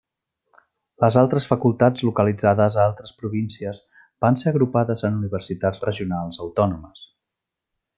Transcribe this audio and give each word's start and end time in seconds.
Les 1.03 1.17
altres 1.21 1.45
facultats 1.49 2.05
localitzades 2.07 2.79
a 2.83 2.87
altres 2.93 3.13
províncies 3.21 3.85
van 4.27 4.41
ser 4.43 4.51
agrupades 4.55 5.09
en 5.11 5.23
universitats 5.23 5.89
regionals 5.89 6.47
autònomes. 6.49 7.09